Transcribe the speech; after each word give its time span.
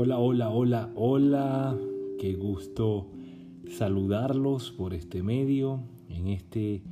Hola, 0.00 0.16
hola, 0.20 0.50
hola, 0.50 0.90
hola. 0.94 1.76
Qué 2.20 2.34
gusto 2.34 3.08
saludarlos 3.68 4.70
por 4.70 4.94
este 4.94 5.24
medio, 5.24 5.80
en 6.08 6.28
este 6.28 6.84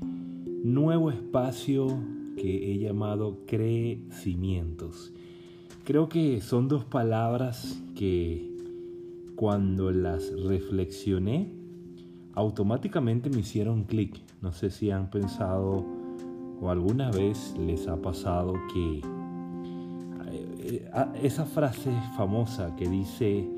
nuevo 0.64 1.12
espacio 1.12 1.86
que 2.36 2.72
he 2.72 2.78
llamado 2.80 3.38
crecimientos. 3.46 5.12
Creo 5.84 6.08
que 6.08 6.40
son 6.40 6.66
dos 6.66 6.84
palabras 6.84 7.80
que 7.94 8.50
cuando 9.36 9.92
las 9.92 10.32
reflexioné, 10.42 11.52
automáticamente 12.34 13.30
me 13.30 13.38
hicieron 13.38 13.84
clic. 13.84 14.20
No 14.42 14.52
sé 14.52 14.68
si 14.70 14.90
han 14.90 15.10
pensado 15.10 15.86
o 16.60 16.70
alguna 16.70 17.12
vez 17.12 17.54
les 17.56 17.86
ha 17.86 18.02
pasado 18.02 18.54
que 18.74 19.00
esa 21.22 21.44
frase 21.44 21.90
famosa 22.16 22.74
que 22.76 22.88
dice 22.88 23.48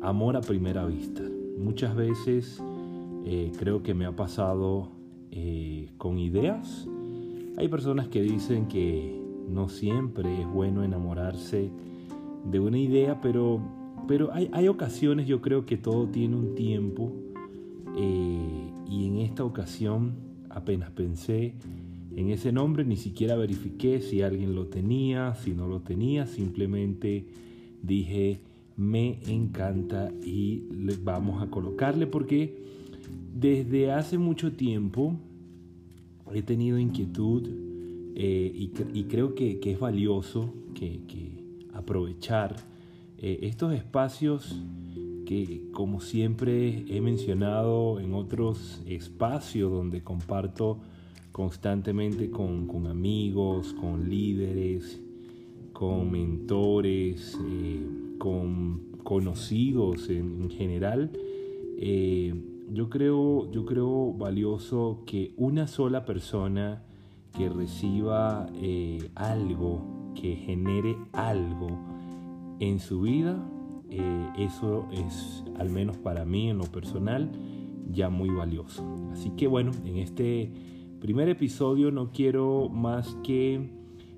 amor 0.00 0.36
a 0.36 0.40
primera 0.40 0.86
vista. 0.86 1.22
Muchas 1.58 1.94
veces 1.94 2.62
eh, 3.24 3.52
creo 3.58 3.82
que 3.82 3.94
me 3.94 4.06
ha 4.06 4.14
pasado 4.14 4.90
eh, 5.30 5.90
con 5.98 6.18
ideas. 6.18 6.88
Hay 7.56 7.68
personas 7.68 8.08
que 8.08 8.22
dicen 8.22 8.68
que 8.68 9.20
no 9.48 9.68
siempre 9.68 10.42
es 10.42 10.46
bueno 10.46 10.84
enamorarse 10.84 11.70
de 12.44 12.60
una 12.60 12.78
idea, 12.78 13.20
pero, 13.20 13.60
pero 14.06 14.32
hay, 14.32 14.48
hay 14.52 14.68
ocasiones, 14.68 15.26
yo 15.26 15.40
creo 15.40 15.66
que 15.66 15.76
todo 15.76 16.06
tiene 16.06 16.36
un 16.36 16.54
tiempo. 16.54 17.12
y 18.90 19.06
en 19.06 19.18
esta 19.18 19.44
ocasión 19.44 20.14
apenas 20.48 20.90
pensé 20.90 21.54
en 22.18 22.30
ese 22.30 22.50
nombre 22.50 22.84
ni 22.84 22.96
siquiera 22.96 23.36
verifiqué 23.36 24.00
si 24.00 24.22
alguien 24.22 24.56
lo 24.56 24.66
tenía, 24.66 25.36
si 25.36 25.52
no 25.52 25.68
lo 25.68 25.82
tenía, 25.82 26.26
simplemente 26.26 27.26
dije 27.80 28.40
me 28.76 29.20
encanta 29.28 30.10
y 30.24 30.64
vamos 31.04 31.40
a 31.40 31.46
colocarle 31.46 32.08
porque 32.08 32.58
desde 33.32 33.92
hace 33.92 34.18
mucho 34.18 34.52
tiempo 34.52 35.14
he 36.34 36.42
tenido 36.42 36.78
inquietud 36.78 37.48
eh, 38.16 38.52
y, 38.52 39.04
creo 39.04 39.36
que, 39.36 39.60
es 39.62 39.78
valioso 39.78 40.52
que, 40.74 41.00
aprovechar 41.72 42.56
eh, 43.18 43.38
estos 43.42 43.72
espacios 43.72 44.60
que 45.24 45.68
como 45.72 46.00
siempre 46.00 46.84
he 46.88 47.00
mencionado 47.00 48.00
en 48.00 48.12
otros 48.12 48.82
espacios 48.86 49.70
donde 49.70 50.02
comparto 50.02 50.80
constantemente 51.38 52.32
con, 52.32 52.88
amigos, 52.88 53.72
con 53.74 54.10
líderes, 54.10 55.00
con 55.72 56.10
mentores, 56.10 57.38
eh, 57.48 57.86
con 58.18 58.98
conocidos 59.04 60.10
en, 60.10 60.50
general. 60.50 61.12
Eh, 61.76 62.34
yo, 62.72 62.90
creo, 62.90 63.48
yo 63.52 63.64
creo 63.64 64.14
valioso 64.14 65.04
que 65.06 65.32
una 65.36 65.68
sola 65.68 66.04
persona 66.04 66.82
que 67.36 67.48
reciba 67.48 68.48
eh, 68.56 69.08
algo, 69.14 70.12
que 70.20 70.34
genere 70.34 70.96
algo 71.12 71.68
en 72.58 72.80
su 72.80 73.02
vida, 73.02 73.48
eso 74.36 74.88
es, 74.90 75.44
al 75.56 75.70
menos 75.70 75.96
para 75.98 76.24
mí 76.24 76.50
en 76.50 76.58
lo 76.58 76.64
personal, 76.64 77.30
ya 77.92 78.10
muy 78.10 78.28
valioso. 78.28 78.82
Así 79.12 79.30
que 79.30 79.46
bueno, 79.46 79.70
en 79.84 79.98
este 79.98 80.77
primer 81.00 81.28
episodio 81.28 81.90
no 81.90 82.10
quiero 82.10 82.68
más 82.68 83.16
que 83.22 83.70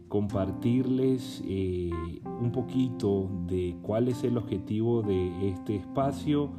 compartirles 0.08 1.42
eh, 1.46 1.90
un 2.24 2.50
poquito 2.50 3.30
de 3.46 3.76
cuál 3.82 4.08
es 4.08 4.24
el 4.24 4.36
objetivo 4.38 5.02
de 5.02 5.48
este 5.48 5.76
espacio. 5.76 6.50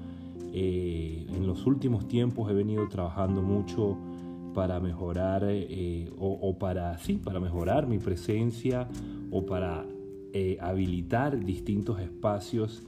Eh, 0.53 1.25
en 1.29 1.45
los 1.47 1.65
últimos 1.65 2.07
tiempos 2.07 2.49
he 2.49 2.53
venido 2.53 2.87
trabajando 2.87 3.41
mucho 3.41 3.97
para 4.53 4.79
mejorar 4.79 5.43
eh, 5.45 6.09
o, 6.17 6.57
para 6.57 6.97
sí, 6.97 7.15
para 7.15 7.39
mejorar 7.39 7.87
mi 7.87 7.99
presencia 7.99 8.87
o 9.31 9.45
para 9.45 9.85
habilitar 10.61 11.43
distintos 11.43 11.99
espacios 11.99 12.83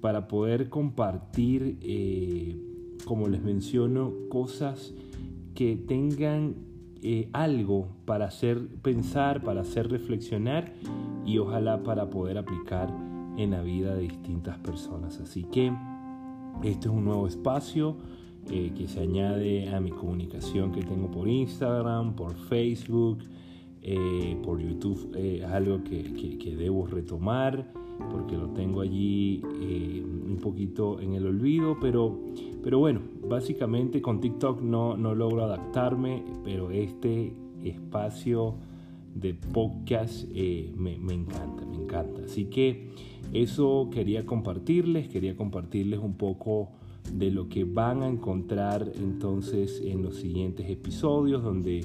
para 0.00 0.26
poder 0.26 0.68
compartir, 0.68 1.78
como 3.04 3.28
les 3.28 3.42
menciono, 3.42 4.12
cosas 4.28 4.94
que 5.54 5.76
tengan 5.76 6.67
eh, 7.02 7.28
algo 7.32 7.88
para 8.04 8.26
hacer 8.26 8.66
pensar, 8.82 9.42
para 9.42 9.60
hacer 9.60 9.88
reflexionar 9.88 10.72
y 11.24 11.38
ojalá 11.38 11.82
para 11.82 12.10
poder 12.10 12.38
aplicar 12.38 12.92
en 13.36 13.52
la 13.52 13.62
vida 13.62 13.94
de 13.94 14.02
distintas 14.02 14.58
personas. 14.58 15.20
Así 15.20 15.44
que 15.44 15.72
este 16.64 16.88
es 16.88 16.94
un 16.94 17.04
nuevo 17.04 17.28
espacio 17.28 17.96
eh, 18.50 18.72
que 18.76 18.88
se 18.88 19.00
añade 19.00 19.68
a 19.68 19.80
mi 19.80 19.90
comunicación 19.90 20.72
que 20.72 20.82
tengo 20.82 21.08
por 21.10 21.28
Instagram, 21.28 22.16
por 22.16 22.34
Facebook, 22.34 23.18
eh, 23.82 24.36
por 24.42 24.60
YouTube. 24.60 25.14
es 25.16 25.44
algo 25.44 25.84
que, 25.84 26.38
que 26.38 26.56
debo 26.56 26.86
retomar 26.86 27.72
porque 28.10 28.36
lo 28.36 28.48
tengo 28.50 28.80
allí 28.80 29.42
un 29.44 30.38
poquito 30.40 31.00
en 31.00 31.14
el 31.14 31.26
olvido, 31.26 31.76
pero, 31.80 32.18
pero 32.62 32.78
bueno, 32.78 33.00
básicamente 33.28 34.02
con 34.02 34.20
TikTok 34.20 34.60
no, 34.62 34.96
no 34.96 35.14
logro 35.14 35.44
adaptarme, 35.44 36.24
pero 36.44 36.70
este 36.70 37.32
espacio 37.64 38.56
de 39.14 39.34
podcast 39.34 40.24
eh, 40.34 40.72
me, 40.76 40.94
encanta, 40.94 41.64
me 41.64 41.76
encanta. 41.76 42.22
Así 42.24 42.46
que 42.46 42.90
eso 43.32 43.88
quería 43.92 44.24
compartirles, 44.24 45.08
quería 45.08 45.36
compartirles 45.36 46.00
un 46.00 46.14
poco 46.14 46.70
de 47.12 47.30
lo 47.30 47.48
que 47.48 47.64
van 47.64 48.02
a 48.02 48.08
encontrar 48.08 48.92
entonces 48.96 49.80
en 49.84 50.02
los 50.02 50.16
siguientes 50.16 50.68
episodios, 50.68 51.42
donde 51.42 51.84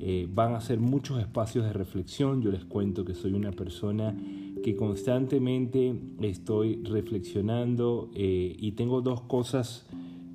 eh, 0.00 0.28
van 0.32 0.54
a 0.54 0.60
ser 0.60 0.80
muchos 0.80 1.20
espacios 1.20 1.64
de 1.64 1.72
reflexión. 1.72 2.42
Yo 2.42 2.50
les 2.50 2.64
cuento 2.64 3.04
que 3.04 3.14
soy 3.14 3.32
una 3.32 3.52
persona 3.52 4.14
que 4.62 4.76
constantemente 4.76 5.94
estoy 6.20 6.82
reflexionando 6.82 8.10
eh, 8.14 8.56
y 8.58 8.72
tengo 8.72 9.00
dos 9.00 9.22
cosas 9.22 9.86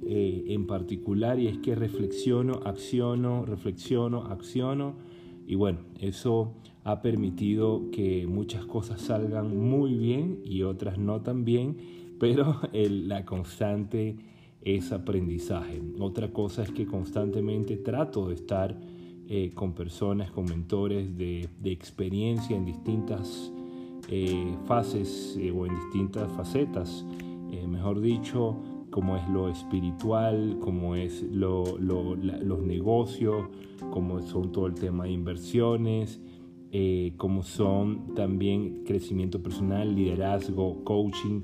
eh, 0.06 0.46
en 0.48 0.68
particular 0.68 1.40
y 1.40 1.48
es 1.48 1.58
que 1.60 1.76
reflexiono, 1.76 2.62
acciono, 2.66 3.46
reflexiono, 3.46 4.24
acciono 4.26 4.96
y 5.48 5.56
bueno, 5.56 5.80
eso 6.00 6.54
ha 6.84 7.02
permitido 7.02 7.92
que 7.92 8.26
muchas 8.28 8.66
cosas 8.66 9.02
salgan 9.02 9.58
muy 9.58 9.94
bien 9.96 10.40
y 10.44 10.64
otras 10.64 10.98
no 10.98 11.22
tan 11.22 11.46
bien, 11.46 11.78
pero 12.20 12.60
la 12.74 13.26
constante 13.26 14.18
es 14.64 14.92
aprendizaje. 14.92 15.82
Otra 16.00 16.32
cosa 16.32 16.64
es 16.64 16.72
que 16.72 16.86
constantemente 16.86 17.78
trato 17.78 18.30
de 18.30 18.36
estar 18.36 18.80
eh, 19.28 19.52
con 19.54 19.74
personas, 19.74 20.32
con 20.32 20.46
mentores 20.46 21.18
de, 21.18 21.48
experiencia 21.64 22.56
en 22.56 22.66
distintas 22.66 23.52
eh, 24.10 24.56
fases 24.66 25.38
eh, 25.40 25.52
o 25.52 25.66
en 25.66 25.76
distintas 25.76 26.32
facetas, 26.34 27.06
eh, 27.52 27.66
mejor 27.68 28.02
dicho, 28.02 28.58
como 28.92 29.18
es 29.18 29.28
lo 29.30 29.50
espiritual, 29.50 30.58
como 30.60 30.96
es 30.96 31.24
lo, 31.24 31.78
los 31.78 32.62
negocios, 32.62 33.48
como 33.90 34.22
son 34.22 34.52
todo 34.52 34.68
el 34.68 34.76
tema 34.76 35.06
de 35.06 35.12
inversiones, 35.12 36.22
como 37.18 37.44
son 37.44 38.14
también 38.16 38.84
crecimiento 38.86 39.42
personal, 39.42 39.96
liderazgo, 39.96 40.84
coaching. 40.84 41.42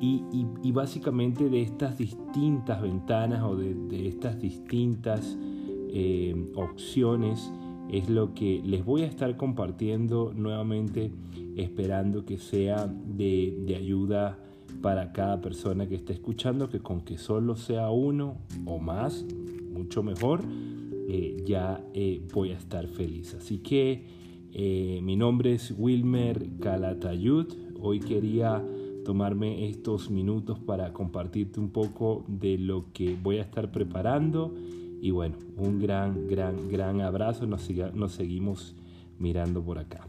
Y, 0.00 0.72
básicamente 0.72 1.48
de 1.48 1.62
estas 1.62 1.96
distintas 1.98 2.82
ventanas 2.82 3.42
o 3.42 3.56
de, 3.56 3.74
de 3.74 4.08
estas 4.08 4.38
distintas 4.38 5.38
opciones 6.54 7.52
es 7.90 8.08
lo 8.08 8.34
que 8.34 8.60
les 8.64 8.84
voy 8.84 9.02
a 9.02 9.06
estar 9.06 9.36
compartiendo 9.36 10.32
nuevamente 10.34 11.12
esperando 11.56 12.24
que 12.24 12.38
sea 12.38 12.86
de, 12.86 13.74
ayuda 13.76 14.38
para 14.84 15.12
cada 15.12 15.40
persona 15.40 15.88
que 15.88 15.94
esté 15.94 16.12
escuchando, 16.12 16.68
que 16.68 16.78
con 16.78 17.00
que 17.00 17.16
solo 17.16 17.56
sea 17.56 17.88
uno 17.88 18.36
o 18.66 18.78
más, 18.78 19.24
mucho 19.72 20.02
mejor, 20.02 20.42
eh, 21.08 21.42
ya 21.46 21.82
eh, 21.94 22.20
voy 22.34 22.50
a 22.50 22.58
estar 22.58 22.86
feliz. 22.88 23.32
Así 23.32 23.60
que 23.60 24.04
eh, 24.52 25.00
mi 25.02 25.16
nombre 25.16 25.54
es 25.54 25.74
Wilmer 25.78 26.58
Calatayud. 26.60 27.46
Hoy 27.80 27.98
quería 27.98 28.62
tomarme 29.06 29.70
estos 29.70 30.10
minutos 30.10 30.58
para 30.58 30.92
compartirte 30.92 31.60
un 31.60 31.70
poco 31.70 32.26
de 32.28 32.58
lo 32.58 32.92
que 32.92 33.16
voy 33.22 33.38
a 33.38 33.42
estar 33.42 33.72
preparando. 33.72 34.54
Y 35.00 35.12
bueno, 35.12 35.38
un 35.56 35.78
gran, 35.78 36.28
gran, 36.28 36.68
gran 36.68 37.00
abrazo. 37.00 37.46
nos 37.46 38.12
seguimos 38.12 38.76
mirando 39.18 39.62
por 39.62 39.78
acá. 39.78 40.06